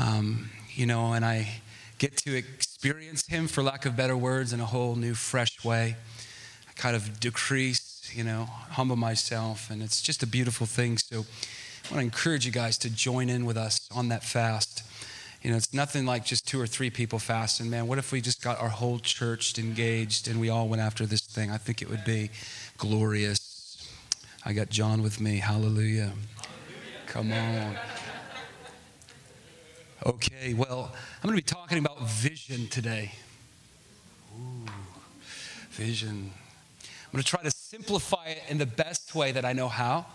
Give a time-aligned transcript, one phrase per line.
[0.00, 1.48] Um, you know, and I
[1.98, 5.96] get to experience Him, for lack of better words, in a whole new, fresh way.
[6.68, 10.98] I kind of decrease, you know, humble myself, and it's just a beautiful thing.
[10.98, 14.84] So I want to encourage you guys to join in with us on that fast.
[15.42, 17.70] You know, it's nothing like just two or three people fasting.
[17.70, 21.06] Man, what if we just got our whole church engaged and we all went after
[21.06, 21.50] this thing?
[21.50, 22.30] I think it would be
[22.76, 23.88] glorious.
[24.44, 25.38] I got John with me.
[25.38, 26.12] Hallelujah.
[27.06, 27.76] Come on.
[30.06, 33.10] Okay, well, I'm going to be talking about vision today.
[34.38, 34.70] Ooh,
[35.70, 36.30] vision.
[36.80, 40.06] I'm going to try to simplify it in the best way that I know how.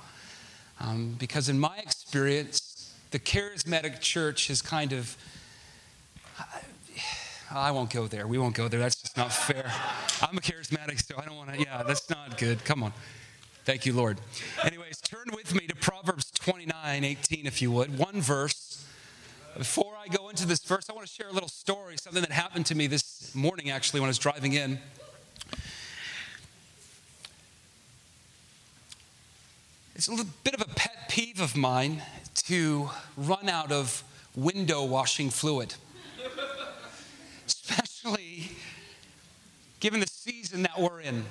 [0.80, 5.18] Um, because in my experience, the charismatic church has kind of.
[7.52, 8.26] I won't go there.
[8.26, 8.80] We won't go there.
[8.80, 9.70] That's just not fair.
[10.22, 11.60] I'm a charismatic, so I don't want to.
[11.60, 12.64] Yeah, that's not good.
[12.64, 12.94] Come on.
[13.66, 14.20] Thank you, Lord.
[14.64, 17.98] Anyways, turn with me to Proverbs 29 18, if you would.
[17.98, 18.73] One verse
[19.58, 22.32] before I go into this verse, I want to share a little story, something that
[22.32, 24.80] happened to me this morning actually when I was driving in.
[29.96, 32.02] It's a little bit of a pet peeve of mine
[32.48, 34.04] to run out of
[34.36, 35.76] window washing fluid,
[37.46, 38.50] especially
[39.80, 41.24] given the season that we're in.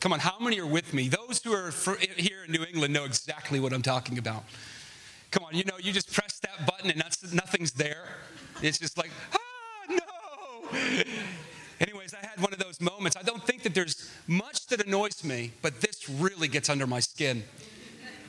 [0.00, 1.08] Come on, how many are with me?
[1.08, 1.72] Those who are
[2.16, 4.44] here in New England know exactly what I'm talking about.
[5.30, 6.29] Come on, you know, you just press
[6.66, 8.04] button and nothing's there.
[8.62, 9.38] It's just like, ah,
[9.88, 10.78] no.
[11.80, 13.16] Anyways, I had one of those moments.
[13.16, 17.00] I don't think that there's much that annoys me, but this really gets under my
[17.00, 17.42] skin.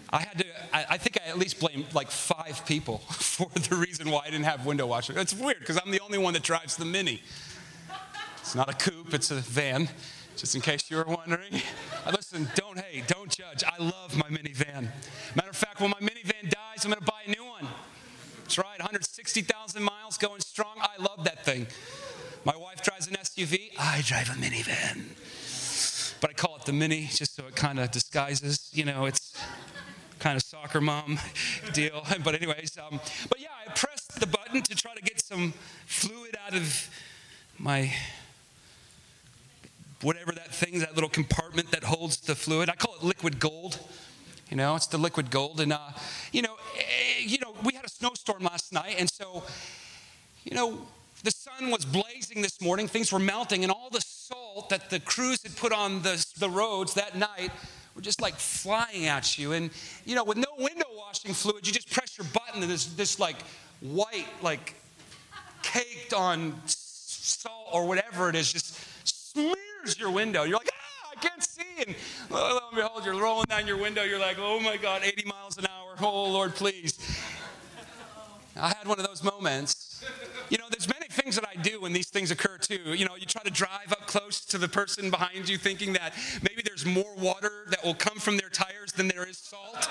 [0.10, 3.76] I had to, I, I think I at least blamed like five people for the
[3.76, 5.18] reason why I didn't have window washer.
[5.18, 7.22] It's weird because I'm the only one that drives the Mini.
[8.40, 9.88] It's not a coupe, it's a van,
[10.36, 11.62] just in case you were wondering.
[12.12, 13.64] Listen, don't, hate, don't judge.
[13.64, 14.88] I love my minivan.
[15.36, 17.68] Matter of fact, when my minivan dies, I'm going to buy a new one.
[18.52, 20.76] That's right, 160,000 miles going strong.
[20.78, 21.68] I love that thing.
[22.44, 23.72] My wife drives an SUV.
[23.80, 26.20] I drive a minivan.
[26.20, 29.42] But I call it the mini just so it kind of disguises, you know, it's
[30.20, 31.18] kind of soccer mom
[31.72, 32.06] deal.
[32.26, 35.54] But, anyways, um, but yeah, I pressed the button to try to get some
[35.86, 36.90] fluid out of
[37.58, 37.94] my
[40.02, 42.70] whatever that thing, that little compartment that holds the fluid.
[42.70, 43.80] I call it liquid gold.
[44.52, 45.62] You know, it's the liquid gold.
[45.62, 45.80] And, uh,
[46.34, 48.96] you know, eh, you know, we had a snowstorm last night.
[49.00, 49.44] And so,
[50.44, 50.78] you know,
[51.24, 52.90] the sun was blazing this morning.
[52.90, 53.64] Things were melting.
[53.64, 57.52] And all the salt that the crews had put on the, the roads that night
[57.96, 59.54] were just like flying at you.
[59.54, 59.70] And,
[60.04, 63.20] you know, with no window washing fluid, you just press your button and this, this
[63.20, 63.42] like
[63.80, 64.76] white, like
[65.64, 68.76] caked on salt or whatever it is, just
[69.06, 70.44] smears your window.
[70.44, 71.42] You're like, ah, I can't.
[71.86, 71.96] And
[72.30, 74.04] uh, lo and behold, you're rolling down your window.
[74.04, 75.96] You're like, oh my God, 80 miles an hour.
[76.00, 76.98] Oh, Lord, please.
[78.56, 80.04] I had one of those moments.
[80.50, 82.94] You know, there's many things that I do when these things occur too.
[82.94, 86.14] You know, you try to drive up close to the person behind you thinking that
[86.42, 89.88] maybe there's more water that will come from their tires than there is salt.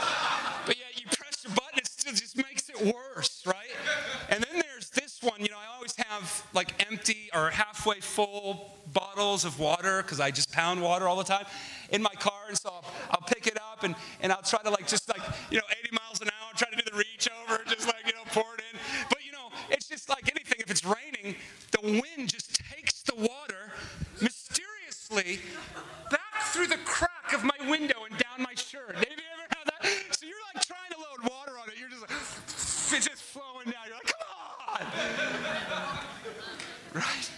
[0.66, 3.70] But yet you press your button, it still just makes it worse, right?
[4.28, 4.62] And then
[5.22, 10.18] one, you know, I always have like empty or halfway full bottles of water because
[10.20, 11.44] I just pound water all the time
[11.90, 12.46] in my car.
[12.48, 15.20] And so I'll, I'll, pick it up and, and I'll try to like just like,
[15.50, 18.12] you know, 80 miles an hour, try to do the reach over, just like, you
[18.12, 18.78] know, pour it in.
[19.08, 20.60] But, you know, it's just like anything.
[20.60, 21.36] If it's raining,
[21.72, 23.72] the wind just takes the water
[24.22, 25.40] mysteriously
[26.10, 28.94] back through the crack of my window and down my shirt.
[28.94, 30.16] Have you ever had that?
[30.16, 31.74] So you're like trying to load water on it.
[31.78, 33.19] You're just like, it's just
[36.94, 37.30] right?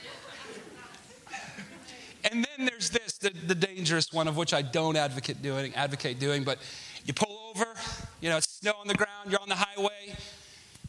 [2.24, 6.20] And then there's this, the, the dangerous one of which I don't advocate doing, advocate
[6.20, 6.58] doing, but
[7.04, 7.66] you pull over,
[8.20, 10.14] you know, it's snow on the ground, you're on the highway,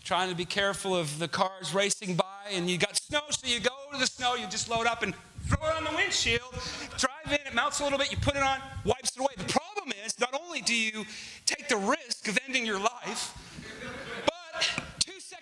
[0.03, 3.59] trying to be careful of the cars racing by, and you got snow, so you
[3.59, 5.15] go to the snow, you just load up and
[5.47, 6.53] throw it on the windshield,
[6.97, 9.33] drive in, it melts a little bit, you put it on, wipes it away.
[9.37, 11.05] The problem is, not only do you
[11.45, 13.35] take the risk of ending your life,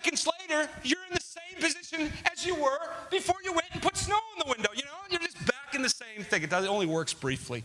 [0.02, 2.78] seconds later, you're in the same position as you were
[3.10, 4.68] before you went and put snow on the window.
[4.74, 6.42] You know, you're just back in the same thing.
[6.42, 7.62] It, it only works briefly.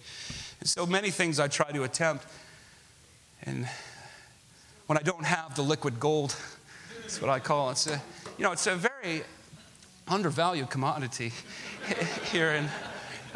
[0.59, 2.27] And so many things I try to attempt.
[3.43, 3.67] And
[4.85, 6.35] when I don't have the liquid gold,
[7.01, 7.73] that's what I call it.
[7.73, 8.01] It's a,
[8.37, 9.23] you know, it's a very
[10.07, 11.31] undervalued commodity
[12.31, 12.51] here.
[12.51, 12.69] And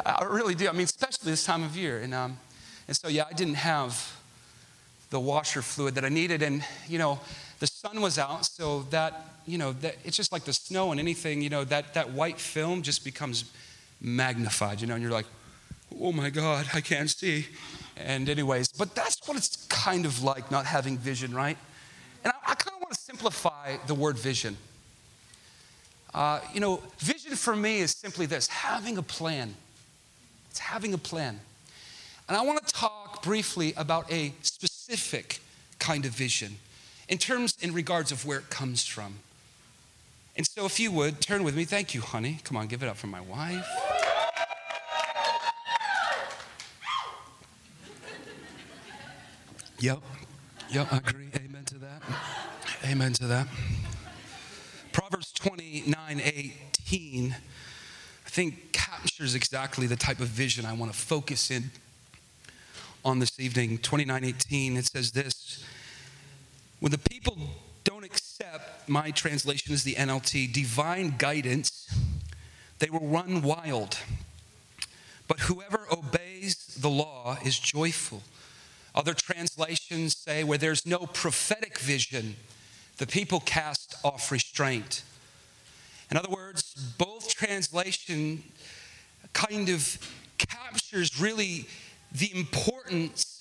[0.06, 0.68] I really do.
[0.68, 1.98] I mean, especially this time of year.
[1.98, 2.38] And, um,
[2.86, 4.16] and so, yeah, I didn't have
[5.10, 6.42] the washer fluid that I needed.
[6.42, 7.18] And, you know,
[7.62, 10.98] the sun was out, so that, you know, that, it's just like the snow and
[10.98, 13.44] anything, you know, that, that white film just becomes
[14.00, 15.26] magnified, you know, and you're like,
[16.00, 17.46] oh my God, I can't see.
[17.96, 21.56] And, anyways, but that's what it's kind of like not having vision, right?
[22.24, 24.56] And I, I kind of want to simplify the word vision.
[26.12, 29.54] Uh, you know, vision for me is simply this having a plan.
[30.50, 31.38] It's having a plan.
[32.26, 35.38] And I want to talk briefly about a specific
[35.78, 36.56] kind of vision
[37.12, 39.16] in terms, in regards of where it comes from.
[40.34, 41.66] And so, if you would, turn with me.
[41.66, 42.38] Thank you, honey.
[42.42, 43.68] Come on, give it up for my wife.
[49.78, 49.98] Yep.
[50.70, 51.28] Yep, I agree.
[51.36, 52.02] Amen to that.
[52.86, 53.46] Amen to that.
[54.92, 55.94] Proverbs 29
[56.24, 57.36] 18,
[58.24, 61.72] I think, captures exactly the type of vision I want to focus in
[63.04, 63.76] on this evening.
[63.76, 65.41] 29 18, it says this
[66.82, 67.38] When the people
[67.84, 71.88] don't accept, my translation is the NLT, divine guidance,
[72.80, 73.98] they will run wild.
[75.28, 78.24] But whoever obeys the law is joyful.
[78.96, 82.34] Other translations say where there's no prophetic vision,
[82.98, 85.04] the people cast off restraint.
[86.10, 88.42] In other words, both translation
[89.32, 89.98] kind of
[90.36, 91.68] captures really
[92.10, 93.31] the importance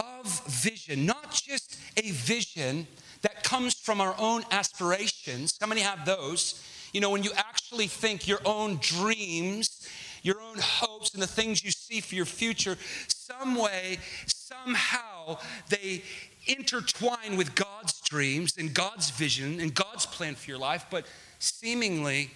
[0.00, 2.86] of vision, not just a vision
[3.22, 5.56] that comes from our own aspirations.
[5.60, 6.62] How many have those?
[6.92, 9.88] You know, when you actually think your own dreams,
[10.22, 12.76] your own hopes, and the things you see for your future,
[13.08, 15.38] some way, somehow
[15.68, 16.02] they
[16.46, 21.06] intertwine with God's dreams and God's vision and God's plan for your life, but
[21.38, 22.30] seemingly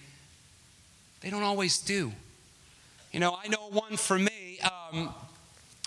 [1.21, 2.13] they don't always do.
[3.11, 4.59] You know, I know one for me.
[4.91, 5.13] Um,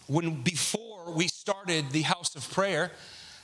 [0.09, 0.78] when before
[1.15, 2.91] we started the house of prayer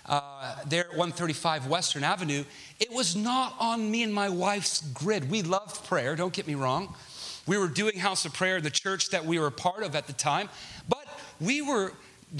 [0.07, 2.45] uh, there at 135 Western Avenue,
[2.79, 5.31] it was not on me and my wife's grid.
[5.31, 6.95] We loved prayer, don't get me wrong.
[7.47, 10.07] We were doing house of prayer, the church that we were a part of at
[10.07, 10.49] the time,
[10.89, 11.07] but
[11.41, 11.93] we were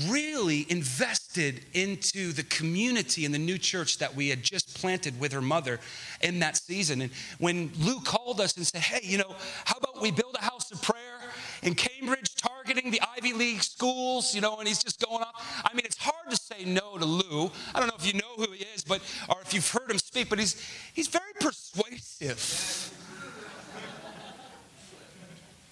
[0.09, 5.33] really invested into the community and the new church that we had just planted with
[5.33, 5.79] her mother
[6.21, 7.01] in that season.
[7.01, 9.35] And when Lou called us and said, Hey, you know,
[9.65, 11.21] how about we build a house of prayer
[11.63, 12.35] in Cambridge,
[12.75, 15.35] the Ivy League schools, you know, and he's just going up.
[15.65, 17.51] I mean, it's hard to say no to Lou.
[17.75, 19.99] I don't know if you know who he is, but or if you've heard him
[19.99, 20.61] speak, but he's
[20.93, 22.91] he's very persuasive.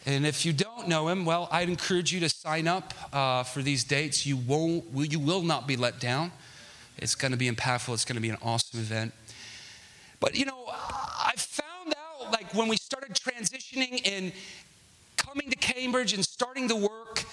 [0.05, 3.63] And if you don't know him, well, I'd encourage you to sign up uh, for
[3.63, 4.27] these dates.
[4.27, 6.33] You won't, you will not be let down.
[6.99, 7.95] It's going to be impactful.
[7.95, 9.13] It's going to be an awesome event.
[10.19, 14.33] But you know, I found out like when we started transitioning and
[15.23, 17.25] coming to Cambridge and starting the work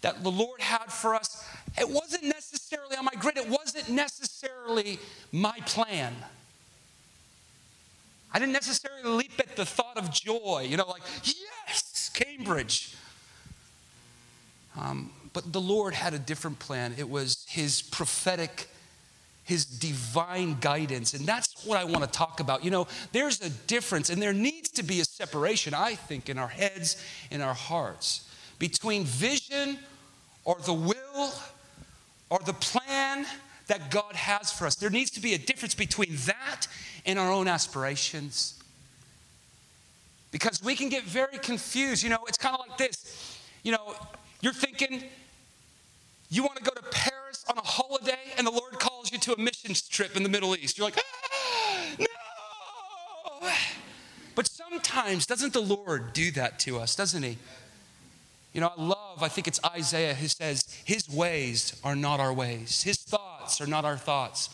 [0.00, 1.44] that the Lord had for us,
[1.78, 3.36] it wasn't necessarily on my grid.
[3.36, 4.98] It wasn't necessarily
[5.32, 6.14] my plan.
[8.32, 12.94] I didn't necessarily leap at the thought of joy, you know, like, yes, Cambridge.
[14.78, 16.94] Um, but the Lord had a different plan.
[16.98, 18.68] It was His prophetic,
[19.44, 21.14] His divine guidance.
[21.14, 22.62] And that's what I want to talk about.
[22.62, 26.38] You know, there's a difference, and there needs to be a separation, I think, in
[26.38, 28.28] our heads, in our hearts,
[28.58, 29.78] between vision
[30.44, 31.32] or the will
[32.28, 33.26] or the plan
[33.66, 34.74] that God has for us.
[34.74, 36.66] There needs to be a difference between that
[37.04, 38.54] and our own aspirations
[40.30, 42.02] because we can get very confused.
[42.02, 43.40] You know, it's kind of like this.
[43.62, 43.94] You know,
[44.42, 45.02] you're thinking
[46.28, 49.32] you want to go to Paris on a holiday, and the Lord calls you to
[49.32, 50.76] a missions trip in the Middle East.
[50.76, 52.06] You're like, ah, no.
[54.34, 57.38] But sometimes, doesn't the Lord do that to us, doesn't He?
[58.52, 62.32] You know, I love, I think it's Isaiah who says, His ways are not our
[62.32, 64.50] ways, His thoughts are not our thoughts.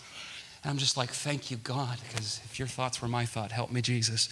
[0.62, 3.72] And I'm just like, thank you, God, because if your thoughts were my thought, help
[3.72, 4.28] me, Jesus.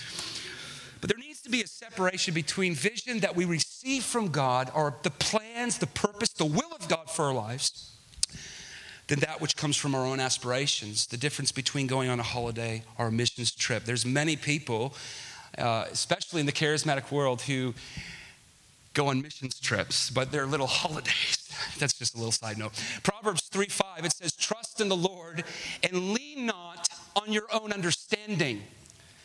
[1.00, 4.94] But there needs to be a separation between vision that we receive from God or
[5.02, 7.90] the plans, the purpose, the will of God for our lives,
[9.08, 11.06] than that which comes from our own aspirations.
[11.06, 13.84] The difference between going on a holiday or a missions trip.
[13.84, 14.94] There's many people,
[15.60, 17.74] uh, especially in the charismatic world, who
[18.94, 21.36] go on missions trips, but they're little holidays.
[21.78, 22.72] That's just a little side note.
[23.02, 25.44] Proverbs 3 5, it says, Trust in the Lord
[25.82, 28.62] and lean not on your own understanding.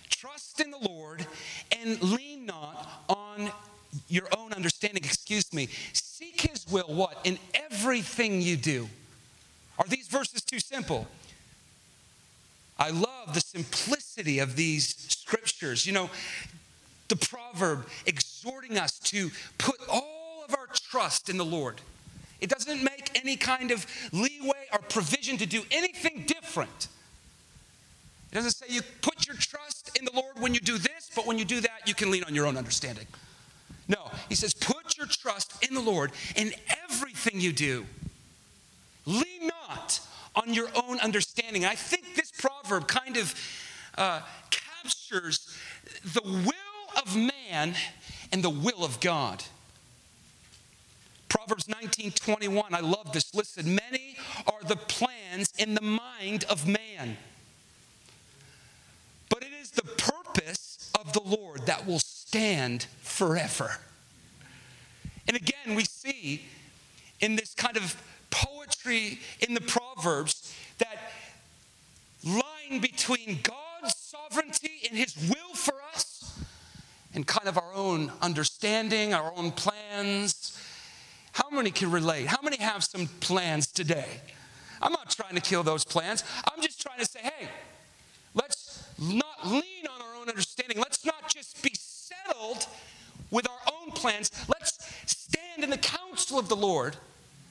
[0.10, 1.25] Trust in the Lord
[1.72, 3.51] and lean not on
[4.08, 5.04] your own understanding.
[5.04, 5.70] Excuse me.
[5.94, 7.18] Seek his will, what?
[7.24, 8.89] In everything you do.
[9.77, 11.08] Are these verses too simple?
[12.77, 14.96] I love the simplicity of these
[15.62, 16.10] You know,
[17.08, 21.82] the proverb exhorting us to put all of our trust in the Lord.
[22.42, 26.88] It doesn't make any kind of leeway or provision to do anything different.
[28.32, 31.26] It doesn't say you put your trust in the Lord when you do this, but
[31.26, 33.08] when you do that, you can lean on your own understanding.
[33.88, 36.52] No, he says, put your trust in the Lord in
[36.90, 37.86] everything you do.
[39.06, 40.00] Lean not
[40.36, 41.66] on your own understanding.
[41.66, 43.34] I think this proverb kind of
[43.98, 44.22] uh,
[45.06, 45.48] captures
[46.04, 47.76] the will of man
[48.32, 49.44] and the will of God.
[51.30, 53.34] Proverbs 19 21, I love this.
[53.34, 54.16] Listen, many
[54.48, 57.18] are the plans in the mind of man,
[59.30, 63.78] but it is the purpose of the Lord that will stand forever.
[65.28, 66.44] And again, we see
[67.20, 71.12] in this kind of poetry in the Proverbs that
[72.24, 76.39] lying between God's sovereignty and his will for us
[77.13, 80.60] and kind of our own understanding, our own plans.
[81.32, 82.27] How many can relate?
[82.27, 84.22] How many have some plans today?
[84.82, 86.24] I'm not trying to kill those plans.
[86.51, 87.48] I'm just trying to say, hey,
[88.34, 90.77] let's not lean on our own understanding.
[90.77, 92.68] Let's not just be settled
[93.32, 94.32] with our own plans.
[94.48, 96.96] Let's stand in the counsel of the Lord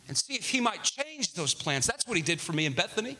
[0.08, 1.86] and see if He might change those plans.
[1.86, 3.16] That's what He did for me in Bethany.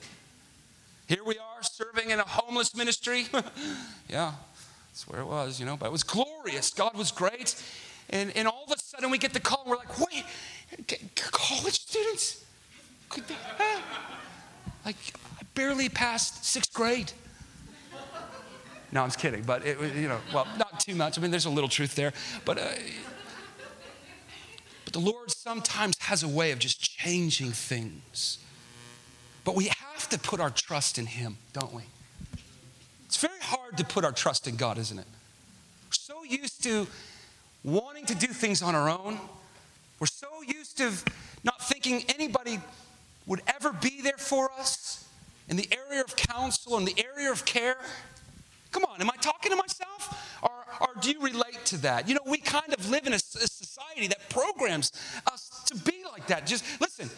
[1.14, 3.26] Here we are serving in a homeless ministry.
[4.08, 4.32] yeah,
[4.88, 6.70] that's where it was, you know, but it was glorious.
[6.70, 7.54] God was great.
[8.10, 10.24] And, and all of a sudden we get the call and we're like, wait,
[11.14, 12.44] college students?
[13.10, 13.36] Could they?
[13.56, 13.80] Huh?
[14.84, 14.96] Like,
[15.40, 17.12] I barely passed sixth grade.
[18.90, 21.16] No, I'm just kidding, but it was, you know, well, not too much.
[21.16, 22.12] I mean, there's a little truth there,
[22.44, 22.70] but, uh,
[24.84, 28.43] but the Lord sometimes has a way of just changing things.
[29.44, 31.82] But we have to put our trust in Him, don't we?
[33.06, 35.06] It's very hard to put our trust in God, isn't it?
[35.86, 36.86] We're so used to
[37.62, 39.18] wanting to do things on our own.
[40.00, 40.92] We're so used to
[41.44, 42.58] not thinking anybody
[43.26, 45.06] would ever be there for us
[45.48, 47.76] in the area of counsel, in the area of care.
[48.72, 50.38] Come on, am I talking to myself?
[50.42, 52.08] Or, or do you relate to that?
[52.08, 54.90] You know, we kind of live in a, a society that programs
[55.30, 56.46] us to be like that.
[56.46, 57.08] Just listen,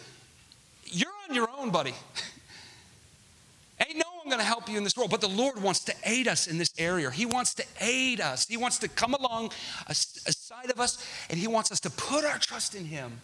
[0.91, 1.93] you're on your own, buddy.
[3.79, 5.93] Ain't no one going to help you in this world, but the Lord wants to
[6.03, 7.11] aid us in this area.
[7.11, 8.47] He wants to aid us.
[8.47, 9.51] He wants to come along
[9.87, 13.21] aside of us, and He wants us to put our trust in Him,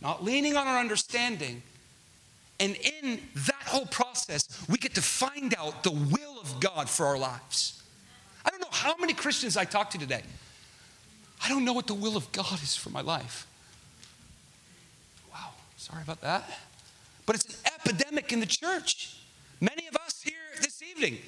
[0.00, 1.62] not leaning on our understanding.
[2.60, 7.06] And in that whole process, we get to find out the will of God for
[7.06, 7.82] our lives.
[8.44, 10.22] I don't know how many Christians I talk to today.
[11.44, 13.46] I don't know what the will of God is for my life.
[15.32, 16.48] Wow, sorry about that.
[17.26, 19.16] But it's an epidemic in the church.
[19.60, 21.18] Many of us here this evening,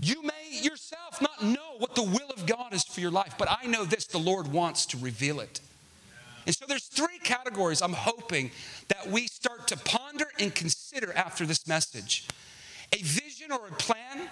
[0.00, 3.48] you may yourself not know what the will of God is for your life, but
[3.50, 5.60] I know this the Lord wants to reveal it.
[6.44, 8.50] And so there's three categories I'm hoping
[8.88, 12.28] that we start to ponder and consider after this message.
[12.92, 14.28] A vision or a plan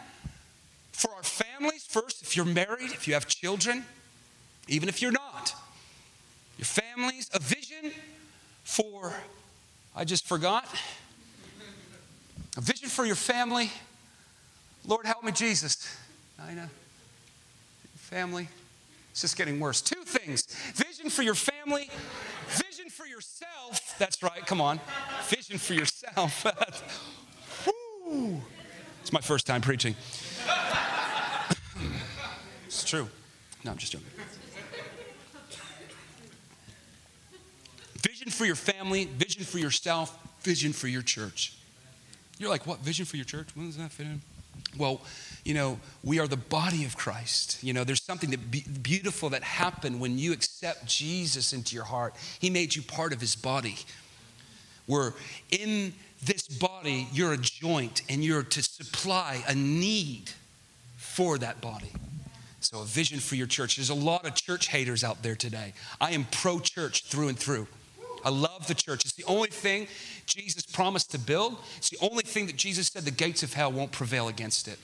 [0.93, 3.85] for our families, first, if you're married, if you have children,
[4.69, 5.55] even if you're not.
[6.57, 7.91] Your families, a vision
[8.63, 9.13] for,
[9.97, 10.67] I just forgot,
[12.57, 13.71] a vision for your family.
[14.87, 15.97] Lord, help me, Jesus.
[16.47, 16.69] Nina,
[17.95, 18.49] family.
[19.13, 19.81] It's just getting worse.
[19.81, 21.89] Two things vision for your family,
[22.49, 23.95] vision for yourself.
[23.97, 24.81] That's right, come on.
[25.29, 26.45] Vision for yourself.
[28.07, 28.41] Woo.
[29.01, 29.95] It's my first time preaching.
[32.67, 33.09] it's true.
[33.63, 34.09] No, I'm just joking.
[38.25, 41.59] Vision for your family, vision for yourself, vision for your church.
[42.39, 43.49] You're like, what vision for your church?
[43.55, 44.23] When does that fit in?
[44.79, 45.03] Well,
[45.45, 47.63] you know, we are the body of Christ.
[47.63, 51.85] You know, there's something that be- beautiful that happened when you accept Jesus into your
[51.85, 52.15] heart.
[52.39, 53.77] He made you part of his body.
[54.87, 55.13] Where
[55.51, 60.31] in this body, you're a joint and you're to supply a need
[60.97, 61.93] for that body.
[62.61, 63.77] So, a vision for your church.
[63.77, 65.75] There's a lot of church haters out there today.
[66.01, 67.67] I am pro church through and through.
[68.25, 69.05] I love the church.
[69.05, 69.87] It's the only thing
[70.27, 71.59] Jesus promised to build.
[71.77, 74.79] It's the only thing that Jesus said the gates of hell won't prevail against it.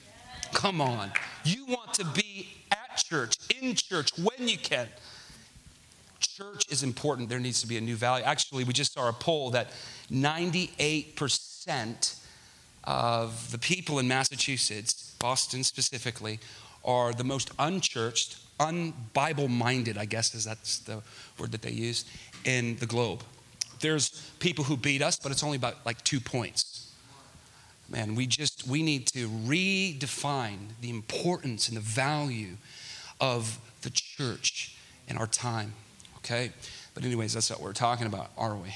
[0.53, 1.11] Come on.
[1.43, 4.87] You want to be at church, in church, when you can.
[6.19, 7.29] Church is important.
[7.29, 8.25] There needs to be a new value.
[8.25, 9.71] Actually, we just saw a poll that
[10.11, 12.19] 98%
[12.83, 16.39] of the people in Massachusetts, Boston specifically,
[16.83, 21.01] are the most unchurched, unbible minded, I guess is that's the
[21.37, 22.05] word that they use,
[22.45, 23.23] in the globe.
[23.79, 26.91] There's people who beat us, but it's only about like two points.
[27.89, 32.55] Man, we just we need to redefine the importance and the value
[33.19, 34.75] of the church
[35.07, 35.73] in our time.
[36.19, 36.51] Okay?
[36.93, 38.73] But anyways, that's what we're talking about, are we?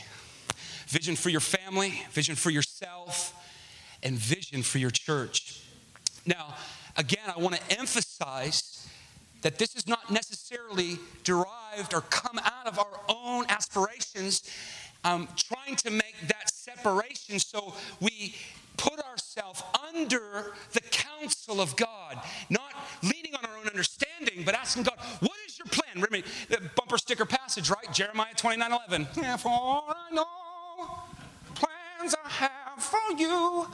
[0.87, 3.33] Vision for your family, vision for yourself,
[4.03, 5.61] and vision for your church.
[6.25, 6.55] Now,
[6.97, 8.87] again, I want to emphasize
[9.45, 14.41] that this is not necessarily derived or come out of our own aspirations,
[15.03, 18.33] um, trying to make that separation so we
[18.75, 22.73] put ourselves under the counsel of God, not
[23.03, 25.93] leaning on our own understanding, but asking God, what is your plan?
[25.93, 27.93] Remember the bumper sticker passage, right?
[27.93, 29.07] Jeremiah 29 11.
[29.15, 30.25] Yeah, for I know
[31.53, 33.67] plans I have for you.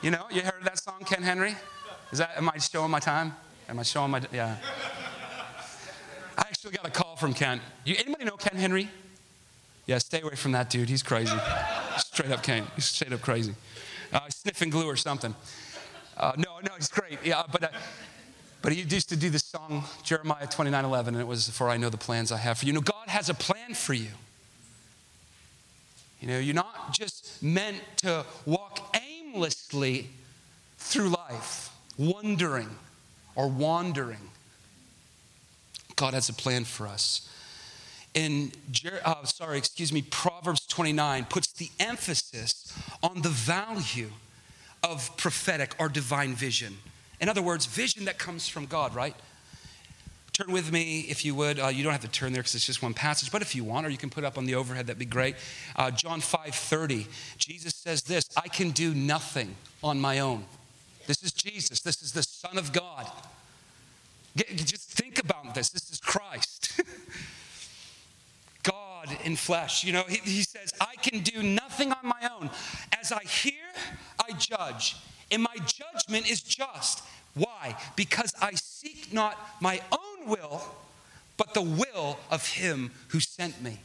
[0.00, 1.54] You know, you heard that song, Ken Henry?
[2.10, 3.34] Is that, am I showing my time?
[3.68, 4.56] Am I showing my, yeah.
[6.38, 7.60] I actually got a call from Ken.
[7.84, 8.88] You, anybody know Ken Henry?
[9.84, 10.88] Yeah, stay away from that dude.
[10.88, 11.36] He's crazy.
[11.98, 12.66] straight up Ken.
[12.76, 13.54] He's straight up crazy.
[14.10, 15.34] Uh, sniffing glue or something.
[16.16, 17.18] Uh, no, no, he's great.
[17.22, 17.68] Yeah, but, uh,
[18.62, 21.76] but he used to do this song, Jeremiah 29 11, and it was, For I
[21.76, 22.68] know the plans I have for you.
[22.68, 24.08] You know, God has a plan for you.
[26.20, 30.08] You know, you're not just meant to walk aimlessly
[30.78, 32.70] through life, wondering
[33.38, 34.30] or wandering.
[35.94, 37.30] God has a plan for us.
[38.12, 38.50] In,
[39.04, 44.10] uh, sorry, excuse me, Proverbs 29 puts the emphasis on the value
[44.82, 46.78] of prophetic or divine vision.
[47.20, 49.14] In other words, vision that comes from God, right?
[50.32, 51.60] Turn with me, if you would.
[51.60, 53.62] Uh, you don't have to turn there because it's just one passage, but if you
[53.62, 55.36] want, or you can put up on the overhead, that'd be great.
[55.76, 57.06] Uh, John 5 30,
[57.38, 60.44] Jesus says this I can do nothing on my own.
[61.08, 63.10] This is Jesus, this is the Son of God.
[64.36, 65.70] Just think about this.
[65.70, 66.82] This is Christ.
[68.62, 69.84] God in flesh.
[69.84, 72.50] You know, he, he says, I can do nothing on my own.
[73.00, 73.54] As I hear,
[74.20, 74.96] I judge,
[75.30, 77.02] and my judgment is just.
[77.32, 77.74] Why?
[77.96, 80.60] Because I seek not my own will,
[81.38, 83.78] but the will of him who sent me.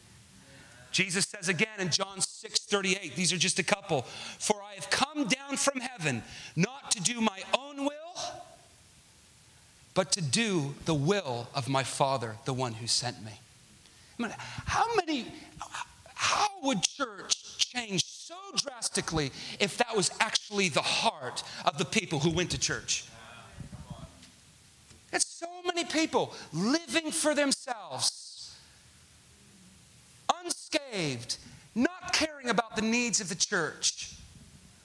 [0.93, 4.03] Jesus says again in John 6 38, these are just a couple.
[4.03, 6.23] For I have come down from heaven
[6.55, 8.21] not to do my own will,
[9.93, 13.31] but to do the will of my Father, the one who sent me.
[14.17, 15.25] I mean, how many,
[16.13, 22.19] how would church change so drastically if that was actually the heart of the people
[22.19, 23.05] who went to church?
[25.12, 28.23] It's so many people living for themselves,
[30.42, 31.38] unscathed,
[31.75, 34.16] not caring about the needs of the church.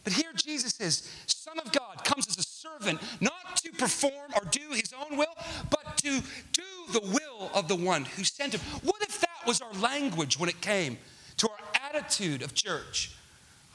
[0.04, 4.42] But here Jesus is, Son of God, comes as a servant, not to perform or
[4.50, 5.34] do his own will,
[5.70, 6.22] but to
[6.52, 8.60] do the will of the one who sent him.
[8.82, 10.98] What if that was our language when it came
[11.38, 11.58] to our
[11.90, 13.12] attitude of church?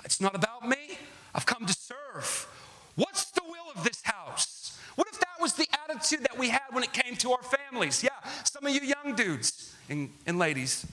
[0.03, 0.97] It's not about me.
[1.35, 2.47] I've come to serve.
[2.95, 4.79] What's the will of this house?
[4.95, 8.03] What if that was the attitude that we had when it came to our families?
[8.03, 8.09] Yeah,
[8.43, 10.85] some of you young dudes and, and ladies,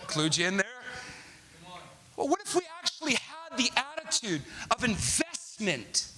[0.00, 0.66] include you in there.
[2.16, 6.08] Well, what if we actually had the attitude of investment?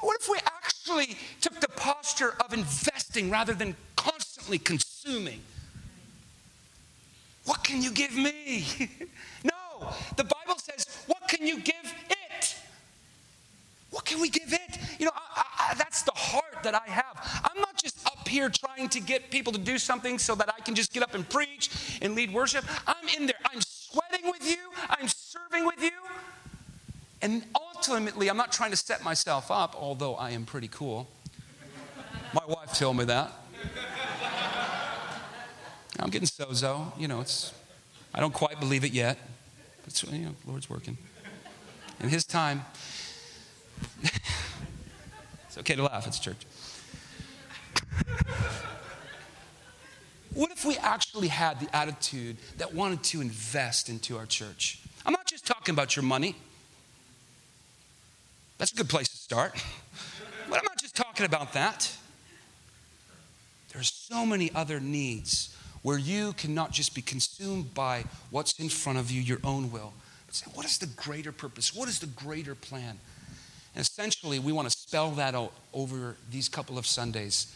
[0.00, 5.40] What if we actually took the posture of investing rather than constantly consuming?
[7.44, 8.66] What can you give me?
[9.44, 11.74] no, the Bible says, What can you give?
[13.98, 14.78] What can we give it?
[15.00, 17.42] You know, I, I, that's the heart that I have.
[17.52, 20.60] I'm not just up here trying to get people to do something so that I
[20.60, 22.64] can just get up and preach and lead worship.
[22.86, 23.34] I'm in there.
[23.52, 24.70] I'm sweating with you.
[24.88, 25.90] I'm serving with you.
[27.22, 31.08] And ultimately, I'm not trying to set myself up, although I am pretty cool.
[32.32, 33.32] My wife told me that.
[35.98, 36.96] I'm getting sozo.
[36.96, 37.52] You know, it's,
[38.14, 39.18] I don't quite believe it yet.
[39.84, 40.96] But you know, Lord's working.
[41.98, 42.64] In His time,
[45.60, 46.36] okay to laugh, it's church.
[50.34, 54.80] what if we actually had the attitude that wanted to invest into our church?
[55.04, 56.36] I'm not just talking about your money.
[58.58, 59.62] That's a good place to start.
[60.48, 61.94] But I'm not just talking about that.
[63.72, 68.98] There's so many other needs where you cannot just be consumed by what's in front
[68.98, 69.92] of you, your own will,
[70.26, 71.74] but say, what is the greater purpose?
[71.74, 72.98] What is the greater plan?
[73.78, 77.54] And essentially, we want to spell that out over these couple of Sundays,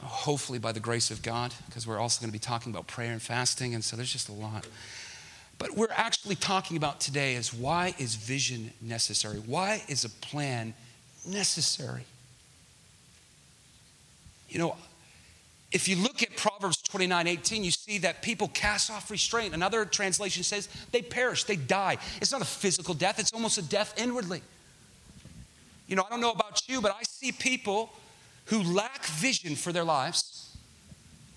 [0.00, 3.12] hopefully by the grace of God, because we're also going to be talking about prayer
[3.12, 4.66] and fasting, and so there's just a lot.
[5.58, 9.36] But we're actually talking about today is why is vision necessary?
[9.36, 10.72] Why is a plan
[11.26, 12.06] necessary?
[14.48, 14.76] You know,
[15.72, 19.52] if you look at Proverbs 29 18, you see that people cast off restraint.
[19.52, 21.98] Another translation says they perish, they die.
[22.22, 24.40] It's not a physical death, it's almost a death inwardly.
[25.88, 27.90] You know, I don't know about you, but I see people
[28.46, 30.56] who lack vision for their lives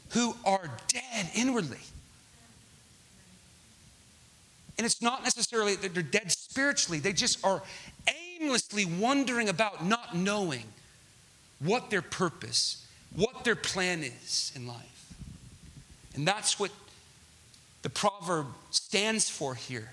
[0.10, 1.80] who are dead inwardly.
[4.78, 7.64] And it's not necessarily that they're dead spiritually, they just are
[8.40, 10.64] aimlessly wandering about, not knowing
[11.60, 12.86] what their purpose,
[13.16, 15.14] what their plan is in life.
[16.16, 16.72] And that's what
[17.84, 19.92] the proverb stands for here.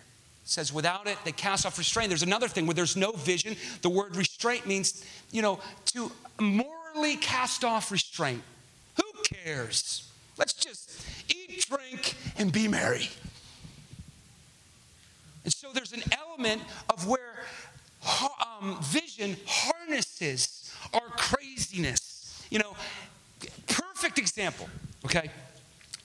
[0.49, 2.09] Says without it they cast off restraint.
[2.09, 3.57] There's another thing where there's no vision.
[3.83, 8.43] The word restraint means you know to morally cast off restraint.
[8.97, 10.11] Who cares?
[10.37, 10.91] Let's just
[11.29, 13.09] eat drink and be merry.
[15.45, 17.45] And so there's an element of where
[18.61, 22.47] um, vision harnesses our craziness.
[22.51, 22.75] You know
[23.67, 24.69] perfect example
[25.05, 25.31] okay?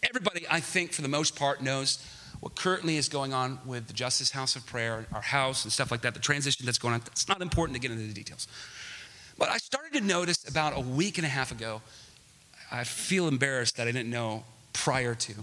[0.04, 2.06] Everybody i think for the most part knows
[2.44, 5.92] what currently is going on with the Justice House of Prayer, our house, and stuff
[5.92, 7.02] like that, the transition that's going on.
[7.08, 8.50] It's not important to get into the details.
[9.38, 11.82] But I started to notice about a week and a half ago,
[12.70, 15.34] I feel embarrassed that I didn't know prior to.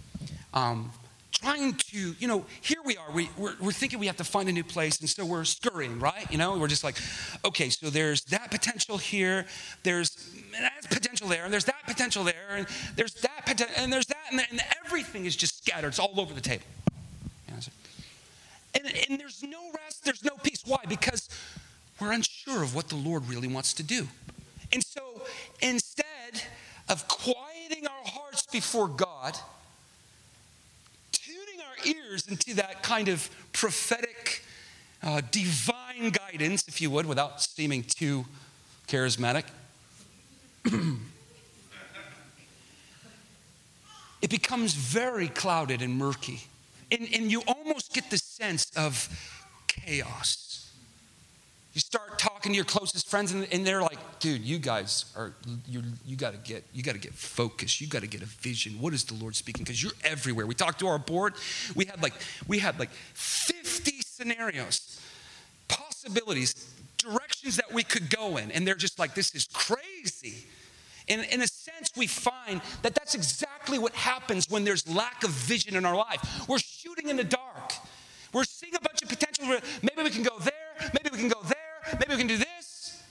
[0.52, 0.92] Um,
[1.32, 3.10] trying to, you know, here we are.
[3.12, 6.00] We, we're, we're thinking we have to find a new place, and so we're scurrying,
[6.00, 6.30] right?
[6.30, 6.96] You know, we're just like,
[7.46, 9.46] okay, so there's that potential here,
[9.84, 10.10] there's
[10.52, 14.26] that potential there, and there's that potential there, and there's that potential, and there's that,
[14.30, 15.88] and, and everything is just scattered.
[15.88, 16.64] It's all over the table.
[18.74, 20.62] And, and there's no rest, there's no peace.
[20.64, 20.78] Why?
[20.88, 21.28] Because
[22.00, 24.06] we're unsure of what the Lord really wants to do.
[24.72, 25.22] And so
[25.60, 26.04] instead
[26.88, 29.36] of quieting our hearts before God,
[31.12, 34.44] tuning our ears into that kind of prophetic,
[35.02, 38.24] uh, divine guidance, if you would, without seeming too
[38.86, 39.44] charismatic,
[44.22, 46.44] it becomes very clouded and murky
[46.90, 49.08] and, and you almost get the sense of
[49.66, 50.70] chaos.
[51.74, 55.34] You start talking to your closest friends, and, and they're like, dude, you guys are,
[55.68, 57.80] you, you got to get, you got to get focused.
[57.80, 58.80] You got to get a vision.
[58.80, 59.62] What is the Lord speaking?
[59.62, 60.46] Because you're everywhere.
[60.46, 61.34] We talked to our board.
[61.76, 62.14] We had like,
[62.48, 65.00] we had like 50 scenarios,
[65.68, 68.50] possibilities, directions that we could go in.
[68.50, 70.46] And they're just like, this is crazy.
[71.08, 75.30] And in a sense, we find that that's exactly what happens when there's lack of
[75.30, 76.48] vision in our life.
[76.48, 77.49] We're shooting in the dark.
[78.32, 79.46] We're seeing a bunch of potential.
[79.82, 80.90] Maybe we can go there.
[80.94, 81.98] Maybe we can go there.
[81.98, 83.02] Maybe we can do this.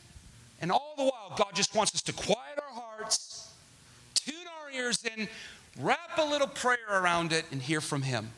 [0.61, 3.51] And all the while, God just wants us to quiet our hearts,
[4.15, 5.27] tune our ears in,
[5.79, 8.31] wrap a little prayer around it, and hear from Him.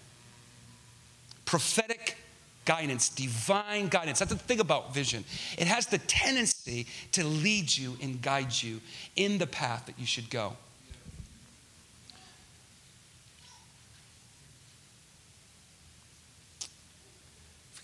[1.46, 2.17] Prophetic
[2.65, 4.20] guidance, divine guidance.
[4.20, 5.24] That's the thing about vision.
[5.58, 8.82] It has the tendency to lead you and guide you
[9.15, 10.56] in the path that you should go.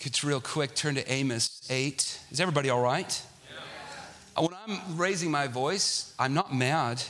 [0.06, 2.20] It's real quick, turn to Amos 8.
[2.32, 3.22] Is everybody all right?
[4.38, 4.44] Yeah.
[4.44, 7.02] When I'm raising my voice, I'm not mad.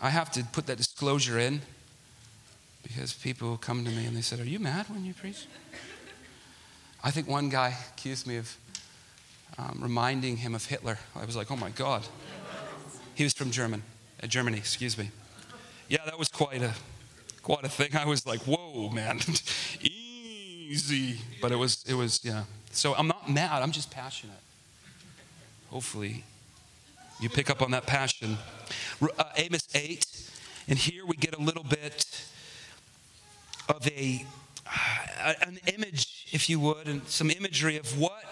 [0.00, 1.60] I have to put that disclosure in
[2.82, 5.46] because people come to me and they said, Are you mad when you preach?
[7.02, 8.56] I think one guy accused me of
[9.58, 10.98] um, reminding him of Hitler.
[11.14, 12.06] I was like, Oh my God.
[13.14, 13.82] He was from German,
[14.22, 15.10] uh, Germany, excuse me.
[15.88, 16.72] Yeah, that was quite a,
[17.42, 17.94] quite a thing.
[17.94, 19.20] I was like, Whoa, man.
[20.70, 21.18] Easy.
[21.42, 22.44] But it was, it was, yeah.
[22.70, 24.36] So I'm not mad, I'm just passionate.
[25.68, 26.22] Hopefully,
[27.18, 28.38] you pick up on that passion.
[29.02, 30.06] Uh, Amos 8,
[30.68, 32.24] and here we get a little bit
[33.68, 34.24] of a,
[35.20, 38.22] uh, an image, if you would, and some imagery of what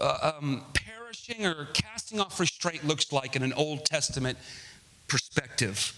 [0.00, 4.38] uh, um, perishing or casting off restraint looks like in an Old Testament
[5.06, 5.92] perspective.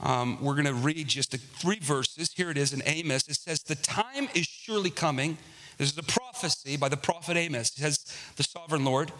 [0.00, 2.32] Um, we're going to read just three verses.
[2.32, 3.28] Here it is in Amos.
[3.28, 5.38] It says, The time is surely coming.
[5.76, 7.70] This is a prophecy by the prophet Amos.
[7.70, 8.04] It says,
[8.36, 9.12] The sovereign Lord,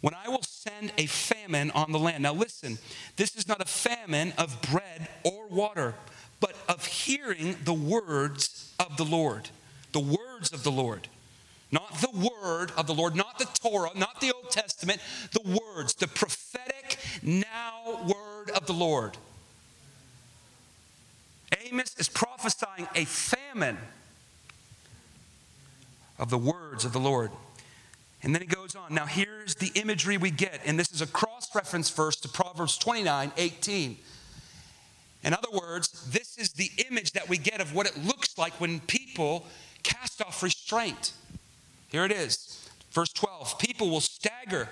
[0.00, 2.22] when I will send a famine on the land.
[2.22, 2.78] Now, listen,
[3.16, 5.94] this is not a famine of bread or water
[6.40, 9.48] but of hearing the words of the Lord.
[9.92, 11.08] The words of the Lord.
[11.72, 15.00] Not the word of the Lord, not the Torah, not the Old Testament,
[15.32, 19.16] the words, the prophetic now word of the Lord.
[21.66, 23.78] Amos is prophesying a famine
[26.18, 27.30] of the words of the Lord.
[28.22, 28.94] And then he goes on.
[28.94, 32.78] Now, here's the imagery we get, and this is a cross reference verse to Proverbs
[32.78, 33.96] 29 18.
[35.22, 38.60] In other words, this is the image that we get of what it looks like
[38.60, 39.46] when people
[39.82, 41.12] cast off restraint.
[41.88, 43.58] Here it is, verse 12.
[43.58, 44.68] People will stagger,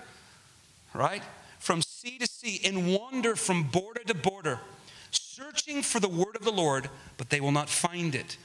[0.92, 1.22] right,
[1.58, 4.60] from sea to sea and wander from border to border,
[5.34, 8.36] searching for the word of the Lord, but they will not find it.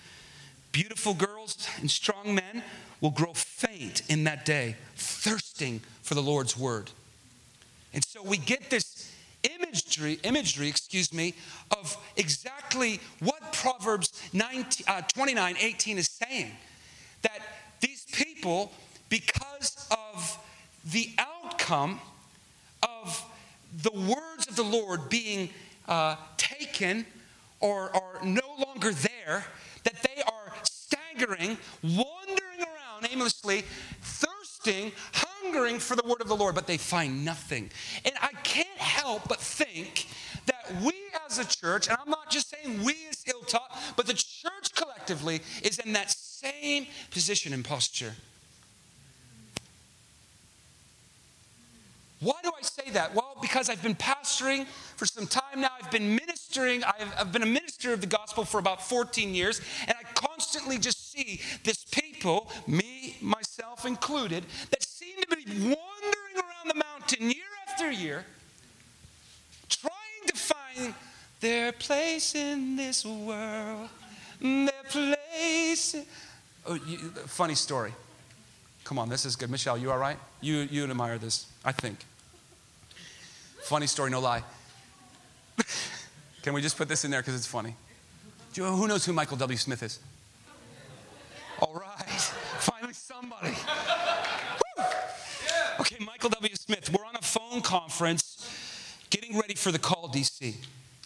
[0.72, 2.64] Beautiful girls and strong men
[3.00, 6.90] will grow faint in that day, thirsting for the Lord's word.
[7.94, 9.12] And so we get this
[9.44, 11.36] imagery, imagery, excuse me,
[11.70, 16.52] of exactly what Proverbs 19, uh, 29, 18 is saying.
[17.22, 17.40] That
[17.82, 18.72] these people,
[19.10, 20.38] because of
[20.92, 22.00] the outcome
[22.82, 23.24] of
[23.84, 25.50] the words of the Lord being
[25.90, 27.06] uh, taken
[27.60, 29.44] or, or no longer there,
[29.84, 33.64] that they are staggering, wandering around aimlessly,
[34.02, 37.70] thirsting, hungering for the word of the Lord, but they find nothing.
[38.06, 40.08] And I can't help but think
[40.46, 40.94] that we
[41.28, 45.42] as a church, and I'm not just saying we as Hilltop, but the church collectively
[45.64, 48.14] is in that same position and posture.
[52.22, 53.16] Why do I say that?
[53.16, 54.66] Well, because I've been pastoring
[54.98, 55.70] for some time now.
[55.82, 56.84] I've been ministering.
[56.84, 59.62] I've, I've, been a minister of the gospel for about 14 years.
[59.88, 66.36] And I constantly just see this people, me, myself included, that seem to be wandering
[66.36, 68.26] around the mountain year after year,
[69.70, 69.94] trying
[70.28, 70.94] to find
[71.40, 73.88] their place in this world.
[74.42, 75.96] Their place.
[76.66, 77.94] Oh, you, funny story.
[78.84, 79.50] Come on, this is good.
[79.50, 80.18] Michelle, you all right?
[80.42, 82.06] You, you admire this, I think.
[83.64, 84.44] Funny story, no lie.
[86.42, 87.76] Can we just put this in there because it's funny?
[88.54, 89.58] You who knows who Michael W.
[89.58, 90.00] Smith is?
[91.62, 92.10] All right,
[92.60, 93.54] finally somebody.
[95.80, 96.56] okay, Michael W.
[96.56, 96.92] Smith.
[96.92, 100.56] We're on a phone conference getting ready for the call DC.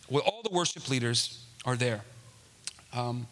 [0.10, 2.02] Where all the worship leaders are there.
[2.94, 3.28] Um,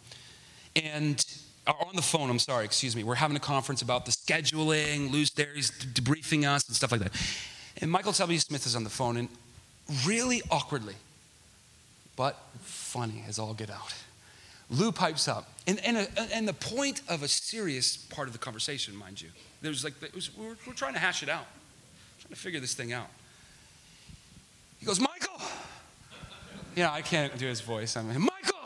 [0.74, 1.24] and
[1.66, 3.04] are on the phone, I'm sorry, excuse me.
[3.04, 7.02] We're having a conference about the scheduling, Lou's there, he's debriefing us and stuff like
[7.02, 7.12] that.
[7.82, 8.38] And Michael W.
[8.38, 9.28] Smith is on the phone, and
[10.06, 10.94] really awkwardly,
[12.14, 13.92] but funny as all get out.
[14.70, 18.38] Lou pipes up, and, and, a, and the point of a serious part of the
[18.38, 19.28] conversation, mind you.
[19.62, 21.46] There's like, was, we're, we're trying to hash it out,
[22.20, 23.08] trying to figure this thing out.
[24.78, 25.42] He goes, Michael!
[26.76, 27.96] Yeah, I can't do his voice.
[27.96, 28.60] I mean, Michael!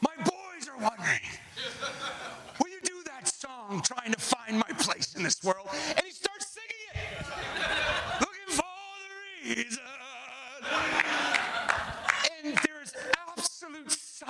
[0.00, 1.20] My boys are wondering,
[2.58, 5.68] will you do that song, trying to find my place in this world?
[5.96, 6.12] And he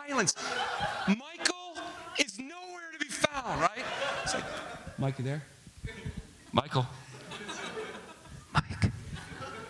[0.08, 0.34] silence.
[1.08, 1.76] Michael
[2.18, 3.84] is nowhere to be found, right?
[4.22, 4.44] It's like,
[4.98, 5.42] Mike, you there?
[6.52, 6.86] Michael.
[8.52, 8.92] Mike.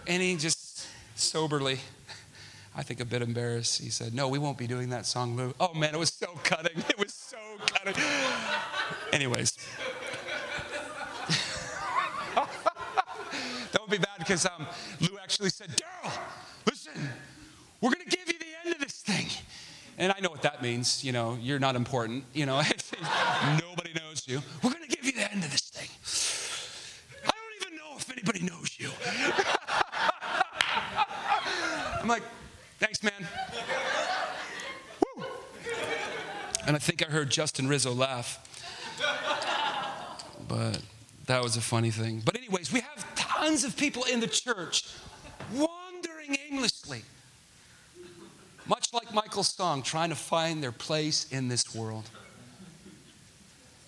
[0.06, 1.78] And he just soberly,
[2.76, 5.54] I think a bit embarrassed, he said, No, we won't be doing that song, Lou.
[5.60, 6.82] Oh man, it was so cutting.
[6.88, 7.94] It was so cutting.
[9.12, 9.52] Anyways.
[12.34, 14.66] that would be bad because um,
[15.00, 16.12] Lou actually said, Daryl,
[16.66, 16.92] listen,
[17.80, 19.26] we're going to give you the end of this thing.
[20.02, 21.04] And I know what that means.
[21.04, 22.24] You know, you're not important.
[22.32, 22.56] You know,
[23.60, 24.42] nobody knows you.
[24.60, 25.88] We're going to give you the end of this thing.
[27.24, 28.90] I don't even know if anybody knows you.
[32.02, 32.24] I'm like,
[32.80, 33.12] thanks, man.
[35.16, 35.24] Woo.
[36.66, 38.40] And I think I heard Justin Rizzo laugh.
[40.48, 40.82] But
[41.26, 42.22] that was a funny thing.
[42.24, 44.84] But, anyways, we have tons of people in the church
[45.54, 47.04] wandering aimlessly.
[49.40, 52.10] Song, trying to find their place in this world.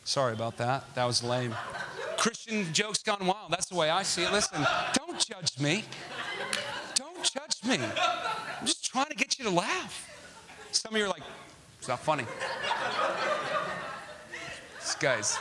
[0.04, 0.94] Sorry about that.
[0.94, 1.54] That was lame.
[2.16, 3.50] Christian jokes gone wild.
[3.50, 4.32] That's the way I see it.
[4.32, 5.84] Listen, don't judge me.
[6.94, 7.78] Don't judge me.
[7.84, 10.10] I'm just trying to get you to laugh.
[10.72, 11.22] Some of you are like,
[11.78, 12.24] it's not funny.
[14.78, 15.36] This guy's,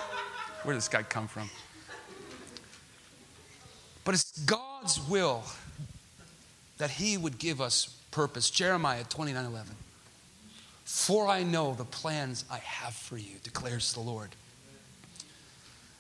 [0.64, 1.50] where did this guy come from?
[4.04, 5.44] But it's God's will
[6.78, 8.50] that He would give us purpose.
[8.50, 9.76] Jeremiah 29 11.
[10.84, 14.30] For I know the plans I have for you, declares the Lord.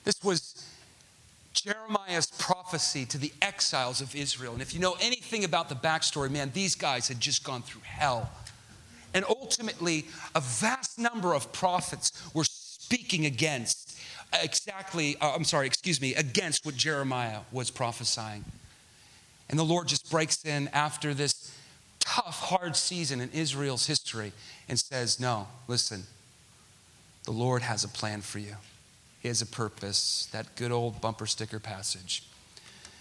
[0.03, 0.67] This was
[1.53, 4.53] Jeremiah's prophecy to the exiles of Israel.
[4.53, 7.81] And if you know anything about the backstory, man, these guys had just gone through
[7.83, 8.29] hell.
[9.13, 13.97] And ultimately, a vast number of prophets were speaking against
[14.41, 18.43] exactly, uh, I'm sorry, excuse me, against what Jeremiah was prophesying.
[19.49, 21.42] And the Lord just breaks in after this
[22.03, 24.33] tough, hard season in Israel's history
[24.67, 26.03] and says, No, listen,
[27.23, 28.55] the Lord has a plan for you.
[29.21, 32.23] He has a purpose, that good old bumper sticker passage.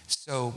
[0.07, 0.53] So,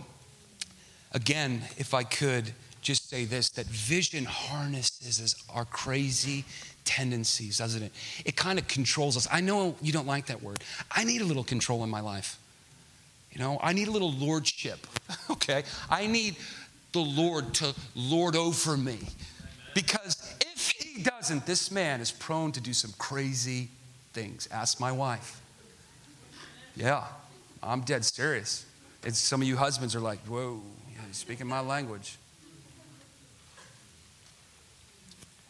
[1.13, 6.45] again, if I could just say this that vision harnesses our crazy
[6.85, 7.93] tendencies, doesn't it?
[8.25, 9.27] It kind of controls us.
[9.31, 10.63] I know you don't like that word.
[10.91, 12.39] I need a little control in my life.
[13.33, 14.87] You know, I need a little lordship,
[15.31, 15.65] okay?
[15.91, 16.37] I need
[16.97, 18.99] the Lord to lord over me.
[19.75, 23.69] Because if he doesn't, this man is prone to do some crazy
[24.15, 24.49] things.
[24.51, 25.43] Ask my wife.
[26.75, 27.05] Yeah,
[27.63, 28.65] I'm dead serious.
[29.05, 30.63] And some of you husbands are like, whoa,
[31.13, 32.17] speaking my language.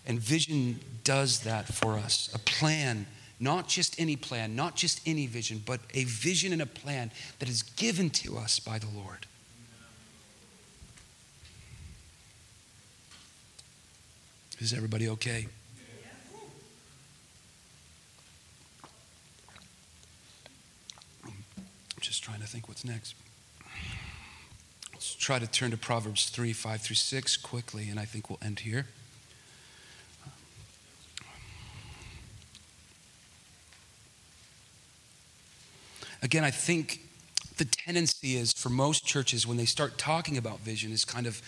[0.08, 3.06] And vision does that for us a plan
[3.38, 7.48] not just any plan, not just any vision, but a vision and a plan that
[7.48, 9.26] is given to us by the Lord.
[14.58, 15.48] Is everybody okay?
[21.24, 21.32] I'm
[22.00, 23.14] just trying to think what's next.
[24.94, 28.38] Let's try to turn to Proverbs 3 5 through 6 quickly, and I think we'll
[28.40, 28.86] end here.
[36.22, 37.00] Again, I think
[37.58, 41.42] the tendency is for most churches when they start talking about vision is kind of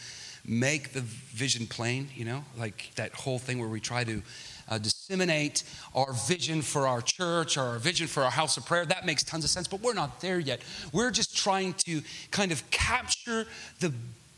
[0.48, 4.22] make the vision plain, you know, like that whole thing where we try to
[4.70, 5.62] uh, disseminate
[5.94, 8.84] our vision for our church or our vision for our house of prayer.
[8.84, 10.60] That makes tons of sense, but we're not there yet.
[10.92, 13.46] We're just trying to kind of capture
[13.80, 13.92] the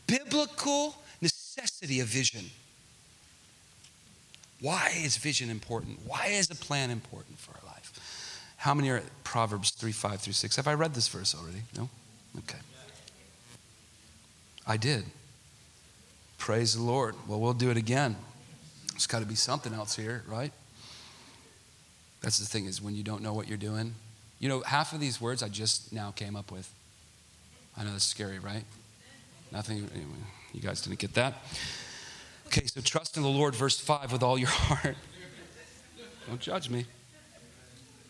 [0.07, 2.45] biblical necessity of vision.
[4.59, 5.99] Why is vision important?
[6.05, 8.53] Why is a plan important for our life?
[8.57, 10.55] How many are at Proverbs 3 5 through 6?
[10.57, 11.63] Have I read this verse already?
[11.75, 11.89] No?
[12.37, 12.59] Okay.
[14.67, 15.05] I did.
[16.41, 17.13] Praise the Lord.
[17.27, 18.15] Well, we'll do it again.
[18.93, 20.51] There's got to be something else here, right?
[22.21, 23.93] That's the thing is when you don't know what you're doing.
[24.39, 26.67] You know, half of these words I just now came up with.
[27.77, 28.63] I know that's scary, right?
[29.51, 30.09] Nothing, anyway,
[30.51, 31.35] you guys didn't get that.
[32.47, 34.97] Okay, so trust in the Lord, verse 5, with all your heart.
[36.27, 36.85] Don't judge me.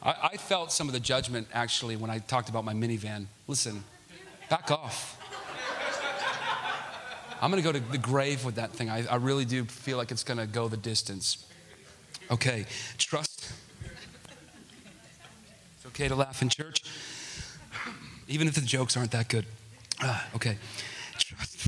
[0.01, 3.25] I, I felt some of the judgment actually when I talked about my minivan.
[3.49, 3.83] Listen,
[4.49, 5.20] back off.
[7.41, 8.89] I'm going to go to the grave with that thing.
[8.89, 11.43] I, I really do feel like it's going to go the distance.
[12.29, 12.65] Okay,
[12.99, 13.51] trust.
[15.75, 16.83] It's okay to laugh in church,
[18.27, 19.45] even if the jokes aren't that good.
[20.03, 20.57] Uh, okay,
[21.17, 21.67] trust.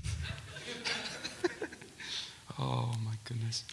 [2.59, 3.63] oh my goodness.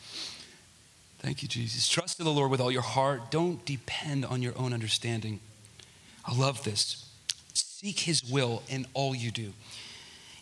[1.19, 1.87] Thank you, Jesus.
[1.87, 3.31] Trust in the Lord with all your heart.
[3.31, 5.41] Don't depend on your own understanding.
[6.25, 7.07] I love this.
[7.53, 9.53] Seek his will in all you do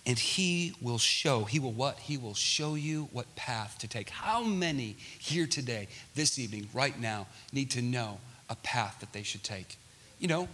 [0.09, 1.99] and he will show he will what?
[1.99, 4.09] He will show you what path to take.
[4.09, 8.19] How many here today this evening right now need to know
[8.49, 9.77] a path that they should take?
[10.19, 10.49] You know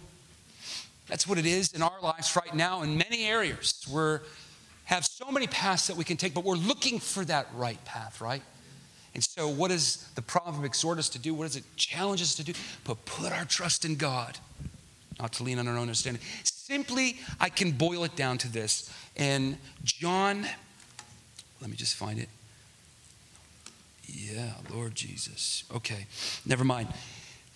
[1.07, 3.87] that's what it is in our lives right now in many areas.
[3.89, 4.17] We
[4.85, 8.19] have so many paths that we can take but we're looking for that right path
[8.19, 8.43] right?
[9.13, 11.33] And so what does the proverb exhort us to do?
[11.33, 12.51] What does it challenge us to do?
[12.83, 14.37] But put our trust in god
[15.17, 16.21] not to lean on our own understanding.
[16.43, 20.45] Simply i can boil it down to this and John,
[21.61, 22.29] let me just find it.
[24.07, 25.63] Yeah, Lord Jesus.
[25.73, 26.07] Okay,
[26.45, 26.89] never mind.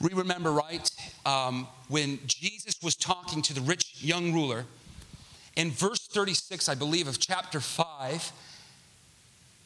[0.02, 0.90] We remember, right,
[1.26, 4.66] um, when Jesus was talking to the rich young ruler,
[5.56, 8.32] in verse 36, I believe, of chapter 5,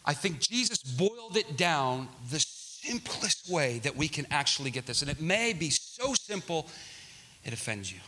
[0.05, 5.01] I think Jesus boiled it down the simplest way that we can actually get this.
[5.01, 6.67] And it may be so simple,
[7.45, 7.99] it offends you.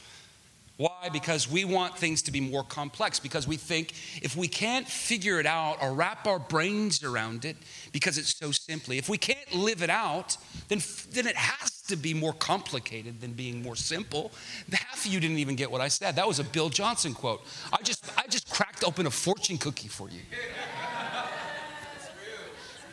[0.78, 1.10] Why?
[1.12, 5.40] Because we want things to be more complex, because we think if we can't figure
[5.40, 7.56] it out or wrap our brains around it,
[7.94, 10.36] because it's so simply, if we can't live it out,
[10.68, 14.34] then, then it has to be more complicated than being more simple.
[14.70, 16.18] Half of you didn't even get what I said.
[16.18, 17.46] That was a Bill Johnson quote.
[17.72, 20.20] I just, I just cracked open a fortune cookie for you.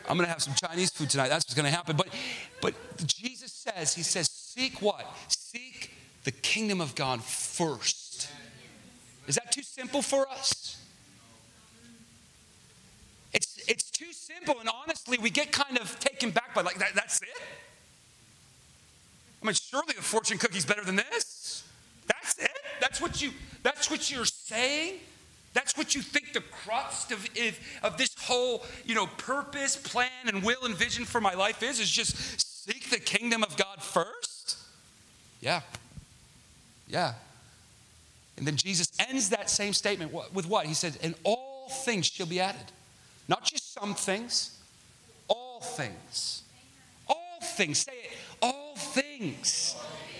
[0.07, 1.29] I'm going to have some Chinese food tonight.
[1.29, 1.95] That's what's going to happen.
[1.95, 2.07] But,
[2.61, 2.73] but
[3.05, 5.05] Jesus says, He says, seek what?
[6.23, 8.29] The kingdom of God first.
[9.27, 10.77] Is that too simple for us?
[13.33, 16.93] It's, it's too simple, and honestly, we get kind of taken back by like, that,
[16.93, 17.29] that's it?
[19.41, 21.63] I mean, surely the fortune cookie's better than this.
[22.07, 22.51] That's it?
[22.79, 23.31] That's what you
[23.61, 24.99] that's what you're saying?
[25.53, 27.27] That's what you think the crux of,
[27.83, 31.79] of this whole, you know, purpose, plan, and will and vision for my life is,
[31.79, 32.17] is just
[32.65, 34.57] seek the kingdom of God first?
[35.41, 35.61] Yeah.
[36.93, 37.13] Yeah.
[38.37, 40.67] And then Jesus ends that same statement with what?
[40.67, 42.71] He said, And all things shall be added.
[43.27, 44.55] Not just some things,
[45.27, 46.43] all things.
[47.07, 47.79] All things.
[47.79, 49.75] Say it, all things.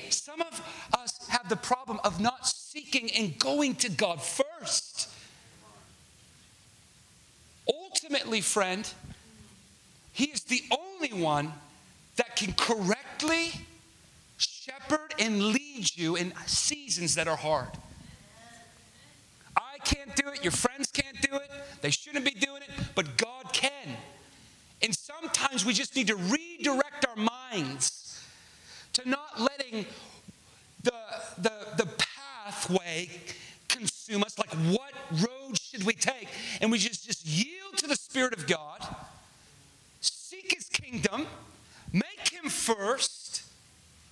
[0.09, 0.62] Some of
[0.93, 5.09] us have the problem of not seeking and going to God first.
[7.71, 8.91] Ultimately, friend,
[10.12, 11.53] He is the only one
[12.15, 13.51] that can correctly
[14.64, 17.70] shepherd and lead you in seasons that are hard.
[19.57, 21.49] I can't do it, your friends can't do it,
[21.82, 23.97] they shouldn't be doing it, but God can.
[24.82, 27.16] And sometimes we just need to redirect our
[27.51, 28.22] minds
[28.93, 29.86] to not letting
[30.82, 30.93] the,
[31.38, 31.88] the, the
[32.45, 33.09] pathway
[33.68, 34.38] consume us.
[34.38, 36.28] Like, what road should we take?
[36.61, 38.86] And we just, just yield to the Spirit of God,
[39.99, 41.26] seek His kingdom,
[41.91, 43.22] make Him first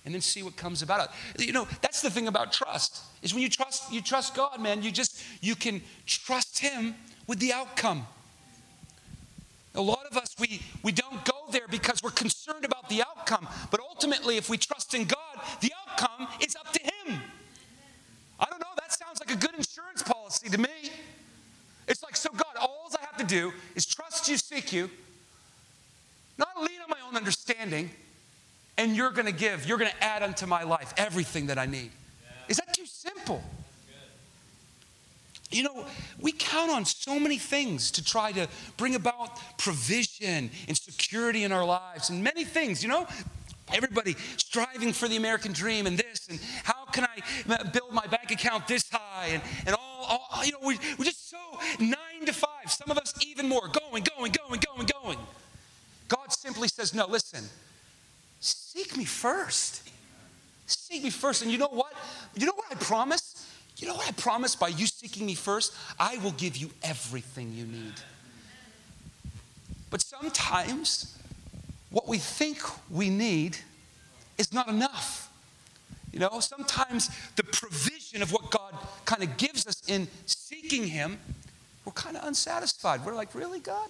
[0.04, 1.10] and then see what comes about.
[1.38, 3.02] You know, that's the thing about trust.
[3.22, 6.94] Is when you trust you trust God, man, you just you can trust him
[7.26, 8.06] with the outcome.
[9.74, 13.48] A lot of us we we don't go there because we're concerned about the outcome,
[13.70, 17.20] but ultimately if we trust in God, the outcome is up to him.
[18.40, 20.90] I don't know, that sounds like a good insurance policy to me.
[21.86, 24.90] It's like, so God, all I have to do is trust you, seek you,
[26.38, 27.90] not lean on my own understanding,
[28.78, 31.66] and you're going to give, you're going to add unto my life everything that I
[31.66, 31.90] need.
[32.48, 33.42] Is that too simple?
[35.50, 35.86] You know,
[36.18, 38.48] we count on so many things to try to
[38.78, 43.06] bring about provision and security in our lives and many things, you know?
[43.72, 48.06] Everybody striving for the American dream and this, and how can I uh, build my
[48.06, 51.38] bank account this high, and, and all, all you know, we, we're just so
[51.78, 55.18] nine to five, some of us even more, going, going, going, going, going.
[56.08, 57.44] God simply says, No, listen,
[58.92, 59.88] seek me first.
[60.66, 61.42] Seek me first.
[61.42, 61.92] And you know what?
[62.34, 63.48] You know what I promise?
[63.78, 65.74] You know what I promise by you seeking me first?
[65.98, 67.94] I will give you everything you need.
[69.90, 71.18] But sometimes
[71.90, 72.58] what we think
[72.90, 73.56] we need
[74.38, 75.30] is not enough.
[76.12, 78.74] You know, sometimes the provision of what God
[79.04, 81.18] kind of gives us in seeking Him,
[81.84, 83.04] we're kind of unsatisfied.
[83.04, 83.88] We're like, really, God?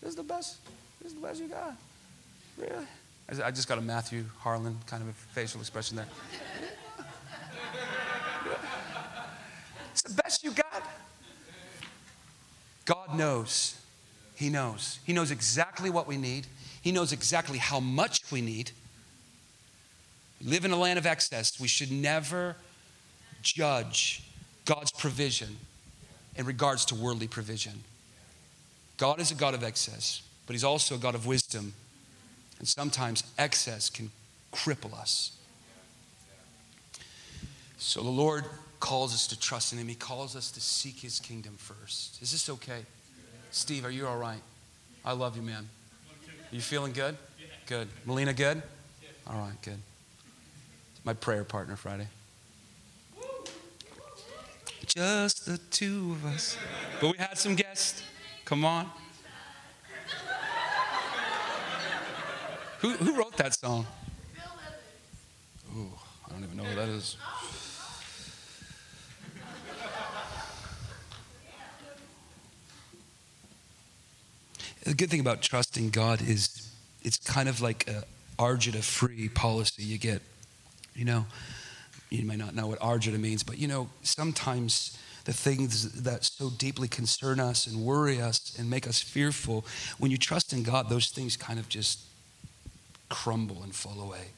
[0.00, 0.58] This is the best.
[1.00, 1.74] This is the best you got.
[2.58, 2.86] Really?
[3.28, 6.06] I just got a Matthew Harlan kind of a facial expression there.
[9.92, 10.82] It's the best you got.
[12.84, 13.80] God knows.
[14.34, 14.98] He knows.
[15.04, 16.46] He knows exactly what we need.
[16.82, 18.72] He knows exactly how much we need.
[20.40, 21.58] We live in a land of excess.
[21.58, 22.56] We should never
[23.42, 24.22] judge
[24.64, 25.56] God's provision
[26.36, 27.84] in regards to worldly provision.
[28.98, 31.72] God is a God of excess, but He's also a God of wisdom.
[32.64, 34.10] And sometimes excess can
[34.50, 35.32] cripple us.
[37.76, 38.46] So the Lord
[38.80, 39.86] calls us to trust in Him.
[39.86, 42.22] He calls us to seek His kingdom first.
[42.22, 42.86] Is this okay?
[43.50, 44.40] Steve, are you all right?
[45.04, 45.68] I love you, man.
[46.50, 47.18] Are you feeling good?
[47.66, 47.88] Good.
[48.06, 48.62] Melina, good?
[49.26, 49.80] All right, good.
[51.04, 52.08] My prayer partner Friday.
[54.86, 56.56] Just the two of us.
[56.98, 58.02] But we had some guests.
[58.46, 58.90] Come on.
[62.84, 63.86] Who, who wrote that song?
[65.74, 65.88] Ooh,
[66.28, 67.16] I don't even know who that is.
[74.82, 76.70] The good thing about trusting God is
[77.00, 78.04] it's kind of like a
[78.38, 80.20] Arjuna free policy you get.
[80.94, 81.24] You know,
[82.10, 86.50] you may not know what Arjuna means, but you know, sometimes the things that so
[86.50, 89.64] deeply concern us and worry us and make us fearful,
[89.96, 92.00] when you trust in God, those things kind of just
[93.14, 94.32] crumble and fall away.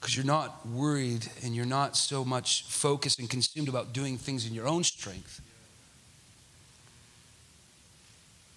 [0.00, 4.46] Because you're not worried and you're not so much focused and consumed about doing things
[4.46, 5.40] in your own strength.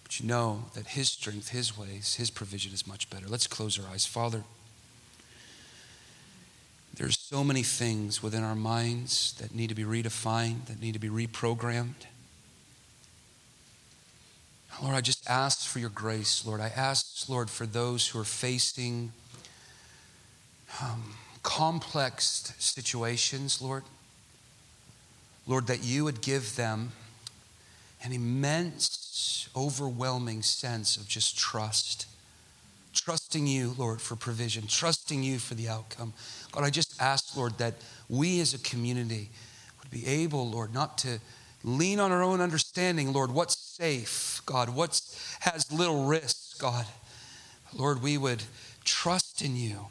[0.04, 3.26] But you know that His strength, His ways, His provision is much better.
[3.28, 4.06] Let's close our eyes.
[4.06, 4.44] Father,
[6.94, 11.00] there's so many things within our minds that need to be redefined, that need to
[11.00, 12.06] be reprogrammed.
[14.80, 16.62] Lord, I just ask for your grace, Lord.
[16.62, 19.12] I ask, Lord, for those who are facing
[20.82, 23.84] um, complex situations, Lord.
[25.48, 26.92] Lord, that you would give them
[28.04, 32.08] an immense, overwhelming sense of just trust.
[32.94, 36.14] Trusting you, Lord, for provision, trusting you for the outcome.
[36.52, 37.76] God, I just ask, Lord, that
[38.10, 39.30] we as a community
[39.80, 41.20] would be able, Lord, not to
[41.64, 45.02] lean on our own understanding, Lord, what's safe, God, what
[45.40, 46.86] has little risk, God.
[47.74, 48.44] Lord, we would
[48.86, 49.88] trust in you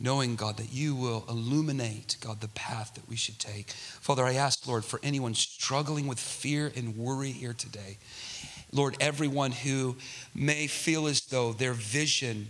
[0.00, 3.70] knowing, God, that you will illuminate, God, the path that we should take.
[3.70, 7.98] Father, I ask, Lord, for anyone struggling with fear and worry here today.
[8.72, 9.94] Lord, everyone who
[10.34, 12.48] may feel as though their vision,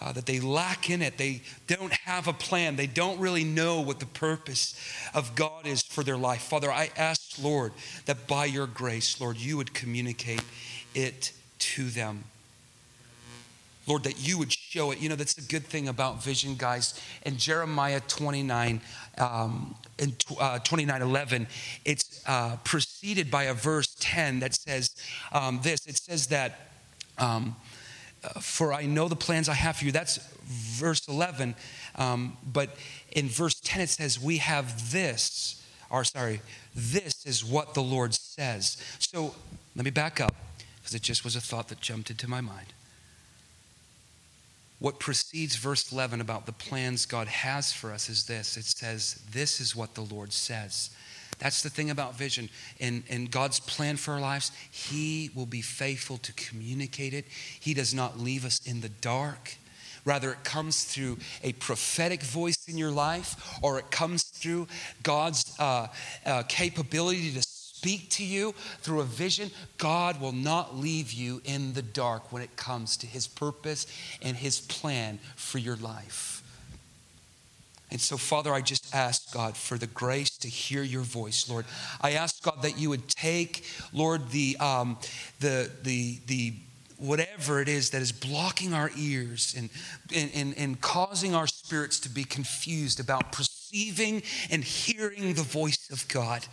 [0.00, 3.80] uh, that they lack in it, they don't have a plan, they don't really know
[3.80, 4.74] what the purpose
[5.14, 6.42] of God is for their life.
[6.42, 7.72] Father, I ask, Lord,
[8.06, 10.42] that by your grace, Lord, you would communicate
[10.94, 12.24] it to them.
[13.86, 14.98] Lord, that you would show it.
[14.98, 17.00] You know, that's the good thing about vision, guys.
[17.24, 18.80] In Jeremiah 29,
[19.18, 21.46] um, in uh, 29 11,
[21.84, 24.90] it's uh, preceded by a verse 10 that says
[25.32, 26.70] um, this it says that,
[27.18, 27.54] um,
[28.24, 29.92] uh, for I know the plans I have for you.
[29.92, 31.54] That's verse 11.
[31.94, 32.70] Um, but
[33.12, 36.40] in verse 10, it says, We have this, or sorry,
[36.74, 38.76] this is what the Lord says.
[38.98, 39.34] So
[39.74, 40.34] let me back up
[40.78, 42.72] because it just was a thought that jumped into my mind
[44.78, 49.20] what precedes verse 11 about the plans God has for us is this it says,
[49.32, 50.90] This is what the Lord says.
[51.38, 52.48] That's the thing about vision.
[52.80, 57.26] And, and God's plan for our lives, He will be faithful to communicate it.
[57.28, 59.56] He does not leave us in the dark.
[60.06, 64.68] Rather, it comes through a prophetic voice in your life, or it comes through
[65.02, 65.88] God's uh,
[66.24, 69.50] uh, capability to speak to you through a vision.
[69.78, 73.86] God will not leave you in the dark when it comes to His purpose
[74.22, 76.42] and His plan for your life.
[77.90, 81.66] And so, Father, I just ask, God, for the grace to hear your voice, Lord.
[82.00, 84.98] I ask, God, that you would take, Lord, the, um,
[85.40, 86.54] the, the, the,
[86.98, 89.70] whatever it is that is blocking our ears and,
[90.14, 95.90] and, and, and causing our spirits to be confused about perceiving and hearing the voice
[95.90, 96.46] of God.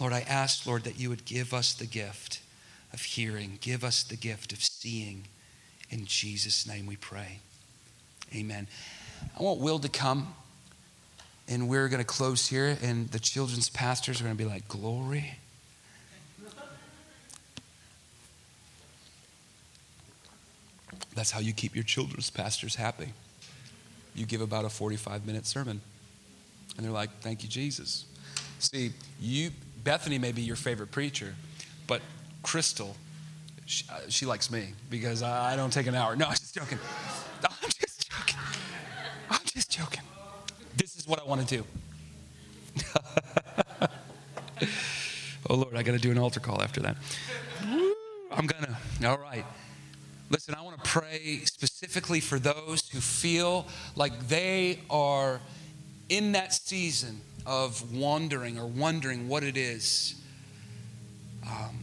[0.00, 2.40] Lord, I ask, Lord, that you would give us the gift
[2.92, 5.24] of hearing, give us the gift of seeing.
[5.90, 7.40] In Jesus' name we pray.
[8.34, 8.68] Amen.
[9.38, 10.34] I want Will to come
[11.48, 14.66] and we're going to close here, and the children's pastors are going to be like,
[14.68, 15.36] Glory.
[21.16, 23.08] That's how you keep your children's pastors happy.
[24.14, 25.80] You give about a 45 minute sermon,
[26.76, 28.04] and they're like, Thank you, Jesus.
[28.58, 29.50] See, you,
[29.82, 31.34] Bethany may be your favorite preacher,
[31.86, 32.02] but
[32.42, 32.96] Crystal,
[33.64, 36.14] she, uh, she likes me because I, I don't take an hour.
[36.16, 36.78] No, I'm just joking.
[37.42, 38.40] I'm just joking.
[39.30, 40.02] I'm just joking
[40.76, 41.64] This is what I want to do.
[45.50, 46.96] oh, Lord, I got to do an altar call after that.
[48.30, 49.08] I'm going to.
[49.08, 49.44] All right.
[50.28, 55.40] Listen, I want to pray specifically for those who feel like they are
[56.08, 60.16] in that season of wandering or wondering what it is
[61.44, 61.78] um,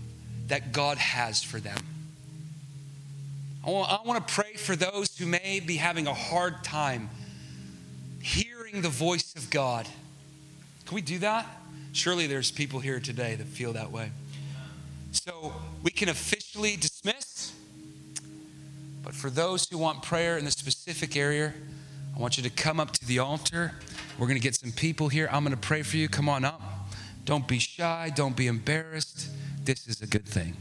[0.48, 1.78] that God has for them.
[3.66, 7.10] I want, I want to pray for those who may be having a hard time
[8.22, 9.88] hearing the voice of God.
[10.86, 11.46] Can we do that?
[11.94, 14.12] Surely there's people here today that feel that way.
[15.12, 17.33] So we can officially dismiss.
[19.04, 21.54] But for those who want prayer in the specific area,
[22.16, 23.74] I want you to come up to the altar.
[24.18, 25.28] We're going to get some people here.
[25.32, 26.08] I'm going to pray for you.
[26.08, 26.62] Come on up.
[27.26, 28.12] Don't be shy.
[28.16, 29.28] Don't be embarrassed.
[29.64, 30.56] This is a good thing.